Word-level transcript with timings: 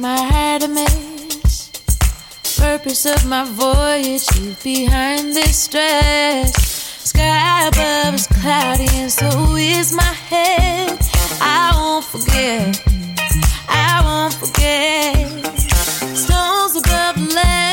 My 0.00 0.16
heart 0.16 0.62
a 0.62 0.68
mess. 0.68 1.70
Purpose 2.58 3.04
of 3.04 3.26
my 3.26 3.44
voyage, 3.44 4.26
leave 4.38 4.62
behind 4.62 5.34
this 5.34 5.64
stress. 5.64 6.52
Sky 7.10 7.68
above 7.68 8.14
is 8.14 8.26
cloudy, 8.26 8.88
and 8.94 9.12
so 9.12 9.56
is 9.56 9.92
my 9.92 10.14
head. 10.30 10.98
I 11.40 11.72
won't 11.76 12.04
forget, 12.04 12.82
I 13.68 14.02
won't 14.04 14.34
forget. 14.34 15.56
Stones 16.16 16.76
above 16.76 17.16
the 17.16 17.34
land 17.34 17.69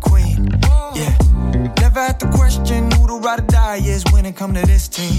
queen. 0.00 0.48
Yeah. 0.94 1.16
Never 1.80 2.00
had 2.00 2.20
to 2.20 2.30
question 2.30 2.90
who 2.92 3.06
the 3.06 3.20
ride 3.22 3.40
or 3.40 3.46
die 3.46 3.76
is 3.76 4.04
when 4.12 4.26
it 4.26 4.36
come 4.36 4.54
to 4.54 4.62
this 4.66 4.88
team. 4.88 5.18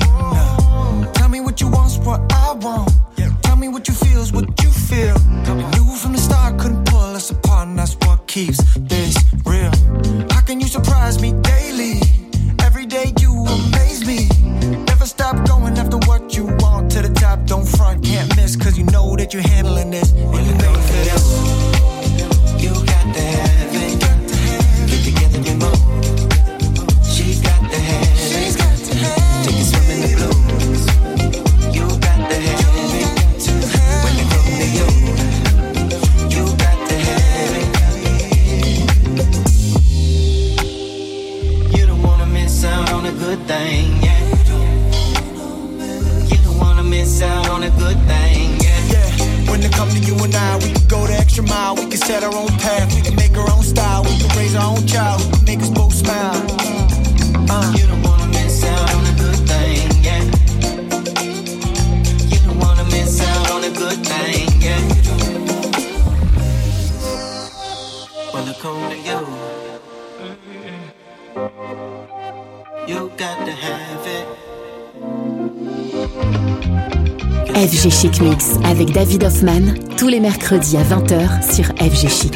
Tous 79.98 80.08
les 80.08 80.20
mercredis 80.20 80.76
à 80.78 80.82
20h 80.82 81.54
sur 81.54 81.66
FG 81.66 82.10
Chic. 82.10 82.36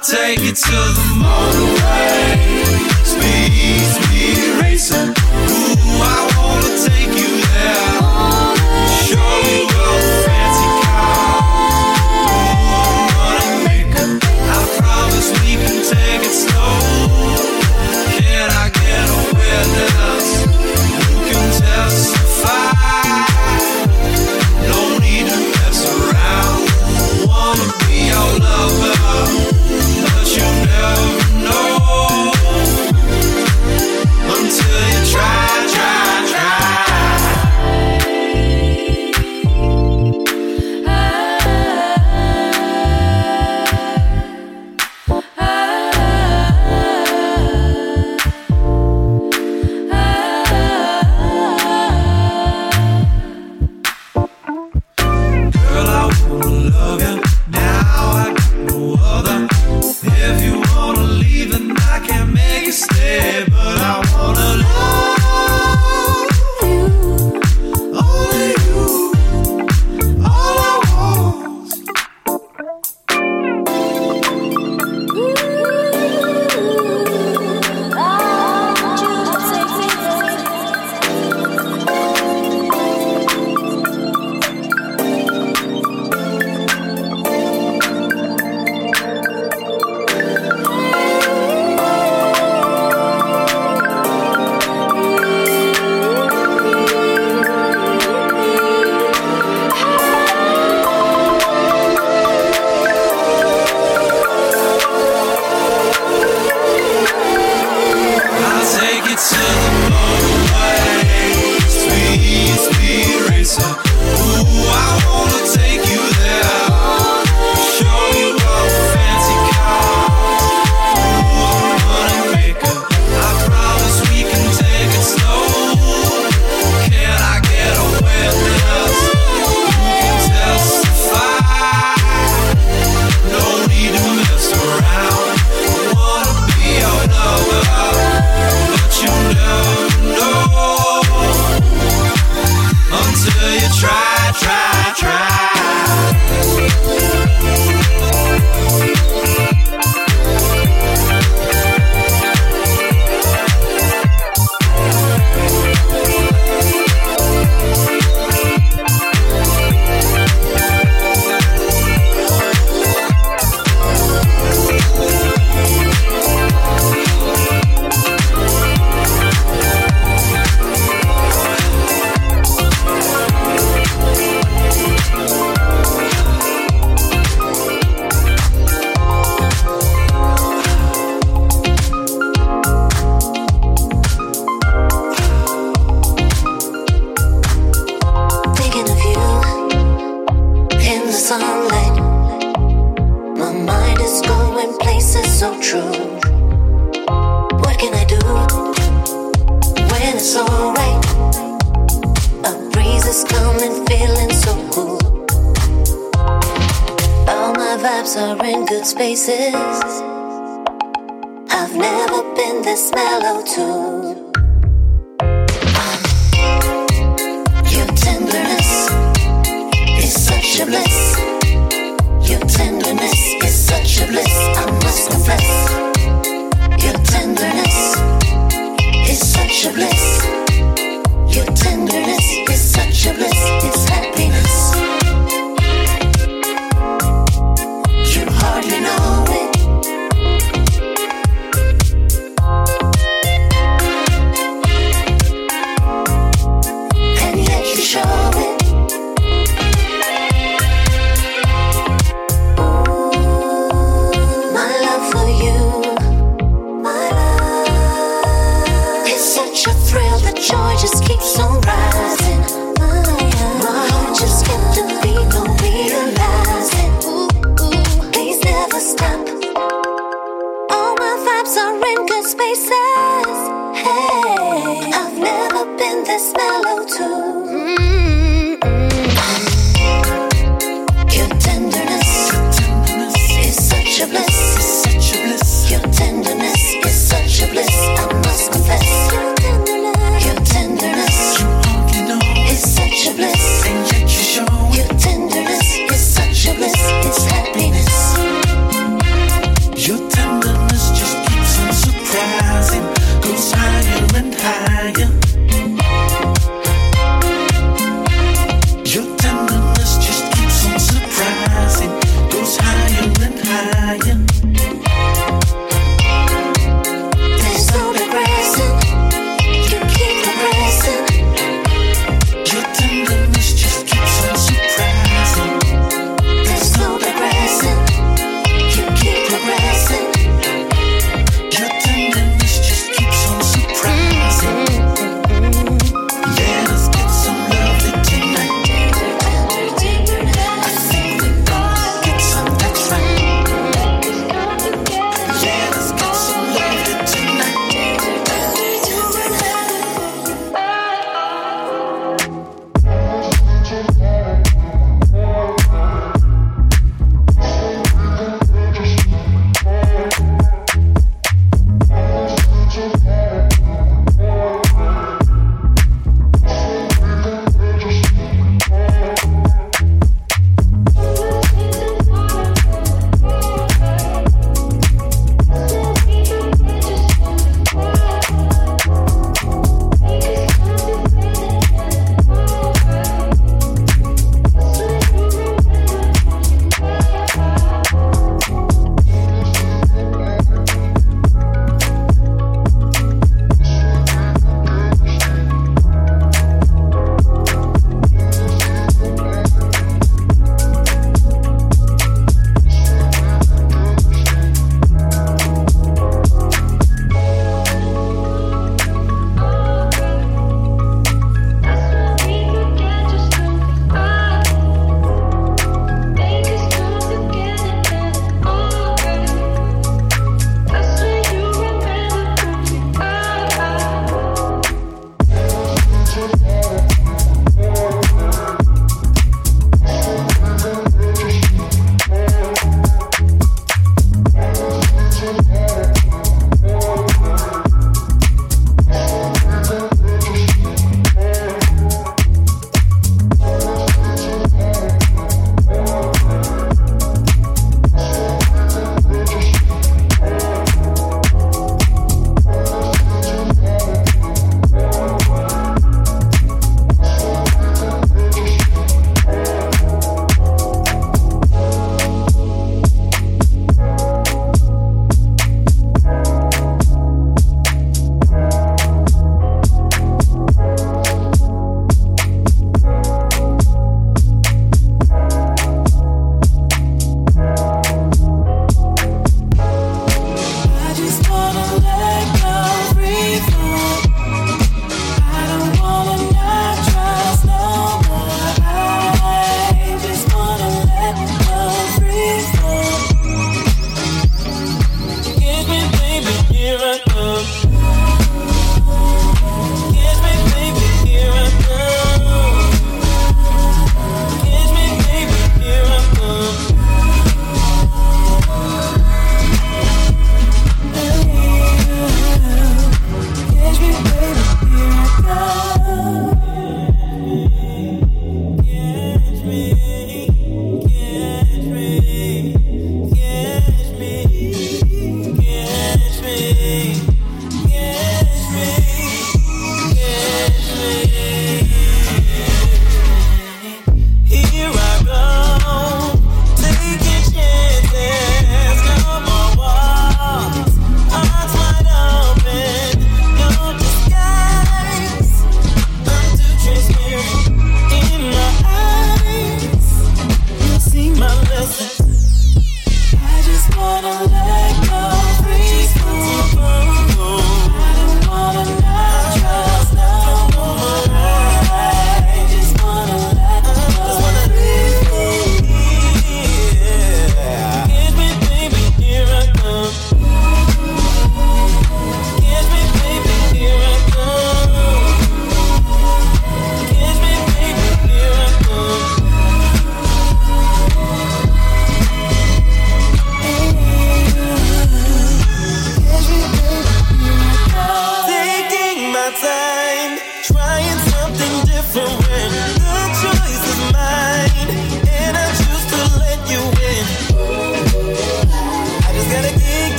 I'll 0.00 0.04
take 0.04 0.38
you 0.38 0.52
to 0.52 0.70
the 0.70 1.06
motorway. 1.18 2.17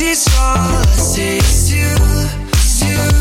The 0.00 0.06
Hennessy's 0.06 0.34
all 0.38 0.56
I 0.56 0.96
see 0.96 1.36
is 1.36 1.72
you, 1.74 3.19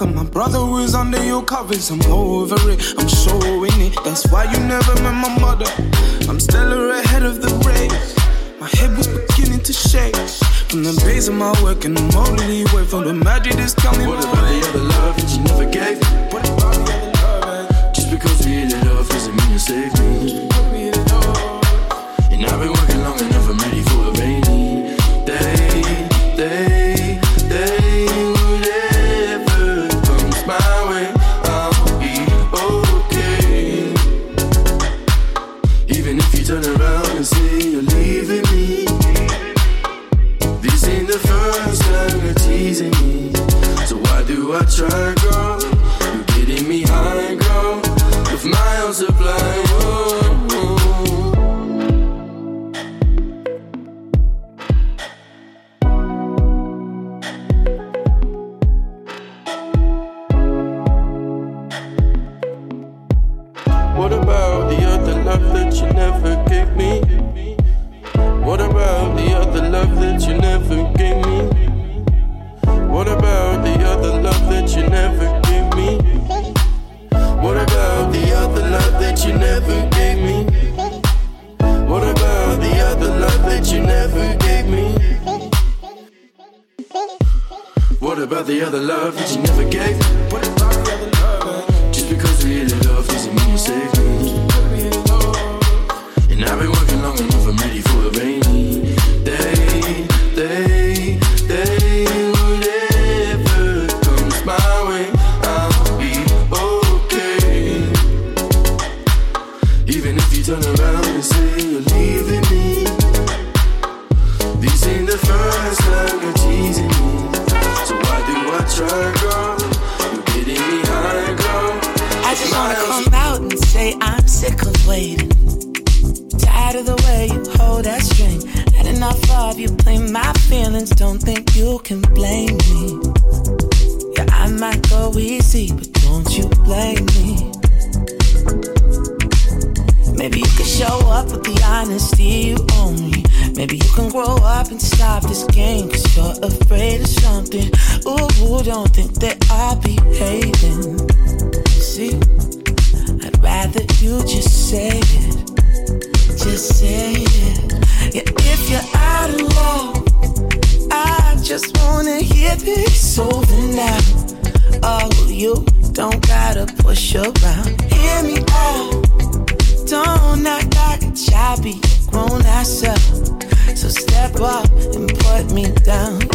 My 0.00 0.24
brother 0.24 0.58
was 0.58 0.92
under 0.92 1.22
your 1.24 1.44
covers, 1.44 1.88
I'm 1.88 2.00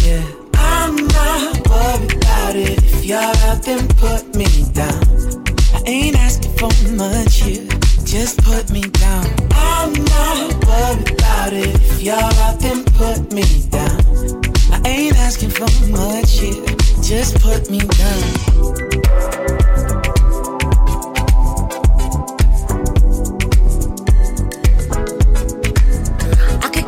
yeah. 0.10 0.26
I'm 0.56 0.95
not 0.95 1.68
worried 1.69 2.14
about 2.15 2.56
it. 2.56 2.77
If 2.84 3.06
you're 3.06 3.36
out, 3.48 3.61
then 3.64 3.88
put 4.03 4.23
me 4.36 4.49
down. 4.73 5.03
I 5.76 5.80
ain't 5.86 6.15
asking 6.15 6.53
for 6.60 6.72
much 6.94 7.41
here, 7.41 7.68
just 8.06 8.41
put 8.44 8.72
me 8.72 8.81
down. 9.06 9.26
I'm 9.52 9.94
not 10.15 10.65
worried 10.65 11.11
about 11.11 11.53
it. 11.53 11.76
If 11.76 12.02
you're 12.02 12.34
out, 12.45 12.60
then 12.60 12.84
put 12.99 13.31
me 13.34 13.48
down. 13.69 13.99
I 14.73 14.77
ain't 14.86 15.18
asking 15.27 15.52
for 15.52 15.69
much 15.90 16.40
here, 16.40 16.65
just 17.02 17.40
put 17.41 17.69
me 17.69 17.80
down. 17.80 18.49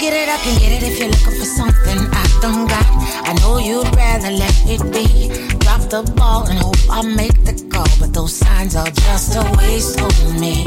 Get 0.02 0.14
it, 0.14 0.30
I 0.30 0.38
can 0.38 0.60
get 0.60 0.72
it 0.72 0.84
if 0.90 0.98
you're 0.98 1.10
looking 1.10 1.38
for 1.40 1.46
something 1.46 2.00
I 2.12 2.21
don't 2.42 2.68
got. 2.68 2.86
I 3.30 3.34
know 3.40 3.60
you'd 3.60 3.96
rather 3.96 4.32
let 4.32 4.56
it 4.66 4.82
be. 4.92 5.30
Drop 5.60 5.82
the 5.90 6.02
ball 6.16 6.48
and 6.50 6.58
hope 6.58 6.76
I 6.90 7.04
make 7.04 7.38
the 7.46 7.54
call, 7.70 7.88
but 8.00 8.14
those 8.14 8.34
signs 8.34 8.76
are 8.76 8.90
just 8.90 9.36
a 9.36 9.44
waste 9.58 10.02
on 10.02 10.40
me. 10.40 10.66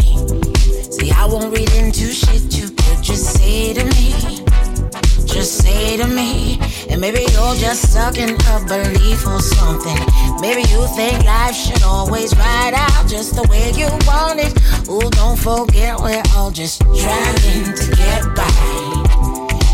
See, 0.90 1.10
I 1.10 1.26
won't 1.26 1.52
read 1.52 1.70
into 1.74 2.06
shit 2.12 2.54
you 2.54 2.68
could 2.70 3.02
just 3.02 3.36
say 3.36 3.74
to 3.74 3.84
me. 3.84 4.44
Just 5.26 5.64
say 5.64 5.96
to 5.96 6.06
me, 6.06 6.60
and 6.88 7.00
maybe 7.00 7.26
you're 7.32 7.56
just 7.56 7.90
stuck 7.90 8.18
in 8.18 8.30
a 8.30 8.56
belief 8.68 9.26
or 9.26 9.40
something. 9.40 9.98
Maybe 10.40 10.62
you 10.70 10.86
think 10.94 11.24
life 11.24 11.56
should 11.56 11.82
always 11.82 12.36
ride 12.36 12.74
out 12.74 13.08
just 13.08 13.34
the 13.34 13.42
way 13.50 13.72
you 13.74 13.88
want 14.06 14.38
it. 14.38 14.54
Ooh, 14.88 15.10
don't 15.10 15.36
forget 15.36 15.98
we're 15.98 16.22
all 16.36 16.52
just 16.52 16.82
trying 16.82 17.74
to 17.74 17.96
get 17.96 18.22
by. 18.36 18.83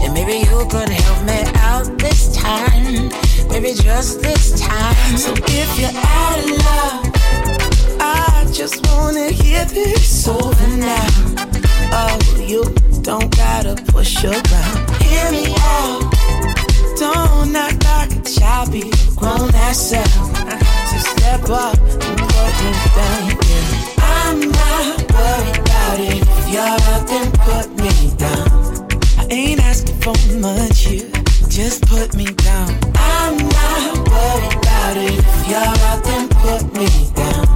And 0.02 0.14
maybe 0.14 0.38
you 0.48 0.66
could 0.70 0.88
help 0.88 1.24
me 1.24 1.42
out 1.56 1.98
this 1.98 2.34
time. 2.36 3.10
Maybe 3.48 3.74
just 3.74 4.20
this 4.22 4.60
time. 4.60 5.16
So 5.16 5.32
if 5.36 5.78
you're 5.78 5.90
out 5.94 6.38
of 6.38 6.50
love, 6.66 8.00
I 8.00 8.46
just 8.52 8.86
wanna 8.86 9.30
hear 9.30 9.64
this 9.66 10.26
over 10.28 10.66
now. 10.76 11.06
Oh, 11.92 12.18
you 12.38 12.64
don't 13.02 13.34
gotta 13.36 13.74
push 13.92 14.24
around. 14.24 15.02
Hear 15.02 15.30
me 15.32 15.54
out. 15.58 16.02
Don't 16.98 17.56
act 17.56 17.84
like 17.84 18.12
a 18.12 18.22
child, 18.22 18.72
be 18.72 18.92
grown 19.16 19.54
ass 19.54 19.92
up. 19.92 20.06
So 20.88 20.96
step 20.98 21.48
up 21.50 21.78
and 21.78 22.18
put 22.34 22.52
me 22.62 22.72
down. 22.96 23.22
Yeah. 23.48 23.90
I'm 23.98 24.40
not 24.40 25.12
worried 25.12 25.58
about 25.58 26.00
it. 26.00 26.22
If 26.38 26.48
you're 26.52 26.62
out, 26.62 27.06
then 27.08 27.32
put 27.32 27.68
me 27.82 28.14
down. 28.16 28.69
I 29.30 29.32
ain't 29.32 29.60
asking 29.60 29.94
for 30.00 30.16
much 30.40 30.86
here, 30.86 31.08
just 31.48 31.86
put 31.86 32.16
me 32.16 32.24
down. 32.24 32.76
I'm 32.96 33.36
not 33.36 33.98
worried 34.10 34.54
about 34.58 34.96
it. 34.96 35.22
If 35.22 35.48
you're 35.48 35.60
out, 35.86 36.02
then 36.02 36.28
put 36.28 36.64
me 36.74 36.88
down. 37.14 37.46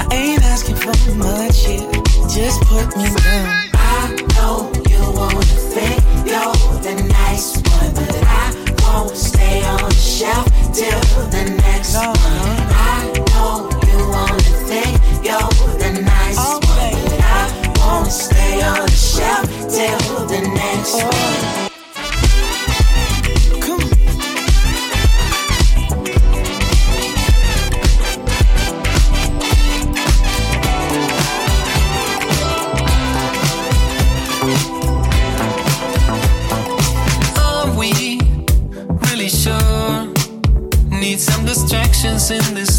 I 0.00 0.08
ain't 0.10 0.42
asking 0.42 0.76
for 0.76 0.96
much 1.16 1.66
here, 1.66 1.84
just 2.32 2.62
put 2.62 2.96
me 2.96 3.04
down. 3.20 3.68
I 3.74 4.16
know 4.32 4.72
you 4.88 5.00
wanna 5.12 5.44
think 5.44 6.00
you're 6.24 6.80
the 6.80 7.06
nice 7.10 7.56
one, 7.56 7.92
but 7.92 8.16
I 8.24 8.74
won't 8.82 9.14
stay 9.14 9.62
on 9.64 9.90
the 9.90 9.94
shelf 9.94 10.46
till 10.72 10.98
the 11.28 11.44
next 11.60 11.94
one. 11.94 12.31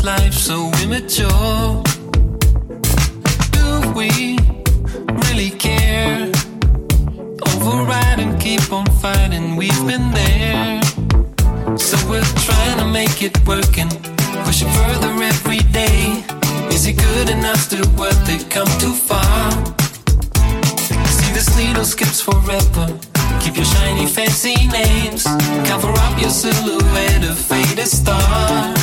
Life 0.04 0.34
so 0.34 0.70
immature? 0.82 1.82
Do 3.52 3.94
we 3.96 4.38
really 5.28 5.50
care? 5.52 6.30
Override 7.48 8.20
and 8.20 8.40
keep 8.40 8.72
on 8.74 8.86
fighting, 9.02 9.56
we've 9.56 9.88
been 9.88 10.12
there. 10.12 10.82
So 11.78 11.98
we're 12.10 12.30
trying 12.48 12.80
to 12.80 12.86
make 12.86 13.24
it 13.24 13.36
working, 13.48 13.90
pushing 14.44 14.70
further 14.70 15.12
every 15.24 15.60
day. 15.72 16.24
Is 16.70 16.86
it 16.86 16.98
good 16.98 17.30
enough? 17.30 17.62
Still 17.62 17.90
worth 17.98 18.30
it? 18.30 18.50
Come 18.50 18.68
too 18.80 18.94
far. 18.94 19.52
See, 21.16 21.34
this 21.34 21.56
needle 21.58 21.86
skips 21.86 22.20
forever. 22.20 22.88
Keep 23.40 23.56
your 23.56 23.66
shiny 23.66 24.08
fancy 24.08 24.56
names. 24.68 25.24
Cover 25.66 25.92
up 25.92 26.20
your 26.20 26.30
silhouette, 26.30 27.24
a 27.24 27.34
faded 27.34 27.88
star. 27.88 28.83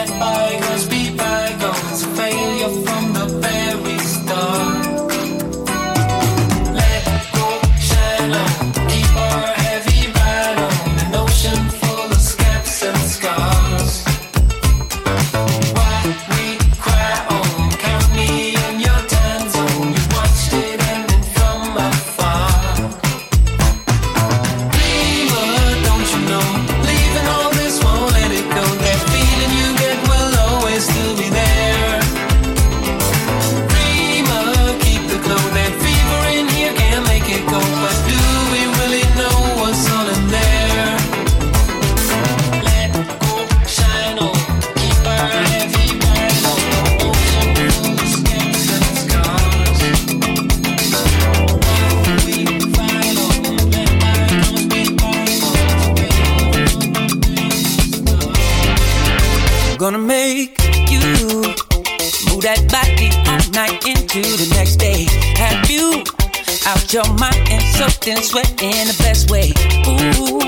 And 68.07 68.23
sweat 68.23 68.49
in 68.61 68.87
the 68.87 68.97
best 68.97 69.29
way? 69.29 69.53
Ooh, 69.85 70.41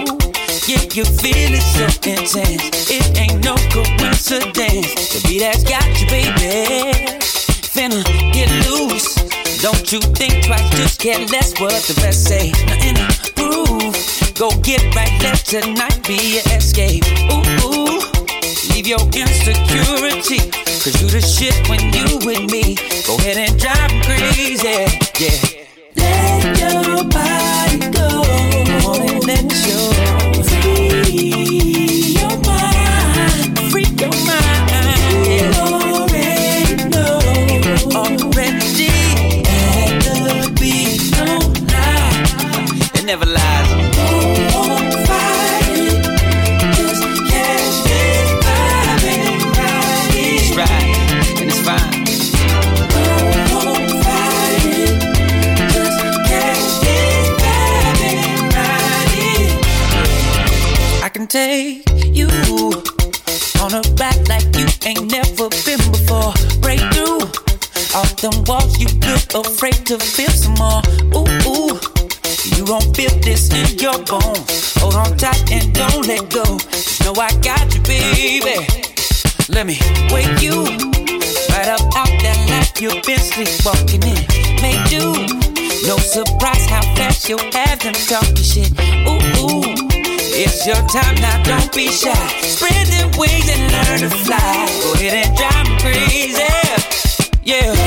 yeah, 0.65 0.81
you 0.93 1.05
feel 1.05 1.53
it 1.53 1.61
so 1.61 1.85
intense. 2.09 2.89
It 2.89 3.05
ain't 3.17 3.43
no 3.43 3.53
coincidence. 3.69 4.89
The 5.13 5.21
beat 5.27 5.43
has 5.43 5.63
got 5.63 5.85
you, 5.99 6.07
baby. 6.07 7.13
Finna 7.69 8.03
get 8.33 8.49
loose. 8.69 9.15
Don't 9.61 9.91
you 9.91 9.99
think 10.17 10.45
twice, 10.45 10.67
just 10.77 10.99
get 10.99 11.29
less 11.31 11.53
what 11.59 11.73
the 11.83 11.99
rest 12.01 12.25
say. 12.25 12.51
Now 12.65 12.79
in 12.81 12.95
the 12.95 13.31
groove, 13.35 14.35
go 14.35 14.49
get 14.61 14.83
right, 14.95 15.13
let 15.21 15.37
tonight 15.45 16.01
be 16.07 16.39
your 16.39 16.57
escape. 16.57 17.03
Ooh, 17.29 17.43
ooh. 17.69 18.01
Leave 18.73 18.87
your 18.87 19.03
insecurity. 19.13 20.39
Cause 20.81 20.99
you 21.01 21.07
the 21.07 21.21
shit 21.21 21.55
when 21.69 21.81
you 21.93 22.17
with 22.25 22.51
me. 22.51 22.75
Go 23.05 23.15
ahead 23.17 23.37
and 23.37 23.59
drive 23.59 23.91
me 23.91 24.01
crazy. 24.01 24.89
Yeah. 25.19 25.62
To 69.99 70.05
feel 70.05 70.29
some 70.29 70.53
more. 70.55 70.81
Ooh, 71.13 71.29
ooh. 71.45 71.77
You 72.55 72.65
won't 72.65 72.95
feel 72.95 73.13
this 73.21 73.51
in 73.53 73.77
your 73.77 73.97
bones. 74.05 74.73
Hold 74.81 74.95
on 74.95 75.17
tight 75.17 75.51
and 75.51 75.73
don't 75.73 76.07
let 76.07 76.29
go. 76.33 76.43
You 76.97 77.05
know 77.05 77.13
I 77.21 77.29
got 77.41 77.73
you, 77.75 77.81
baby. 77.83 78.65
Let 79.49 79.67
me 79.67 79.77
wake 80.09 80.41
you 80.41 80.65
right 81.53 81.69
up 81.69 81.83
out 81.93 82.13
that 82.25 82.37
life 82.49 82.81
you've 82.81 83.03
been 83.03 83.19
sleepwalking 83.19 84.01
in. 84.01 84.21
may 84.65 84.77
do. 84.89 85.13
No 85.85 85.97
surprise 85.97 86.65
how 86.65 86.81
fast 86.95 87.29
you'll 87.29 87.51
have 87.53 87.79
them 87.79 87.93
talking 87.93 88.35
shit. 88.35 88.71
Ooh, 89.05 89.21
ooh. 89.45 89.61
It's 90.33 90.65
your 90.65 90.81
time 90.89 91.15
now, 91.21 91.43
don't 91.43 91.71
be 91.73 91.89
shy. 91.89 92.13
Spread 92.41 92.87
them 92.87 93.11
wings 93.19 93.45
and 93.45 93.61
learn 93.69 94.09
to 94.09 94.17
fly. 94.25 94.65
Go 94.81 94.93
ahead 94.93 95.27
and 95.27 95.37
drive 95.37 95.69
me 95.69 95.77
crazy. 95.81 96.43
Yeah. 97.43 97.82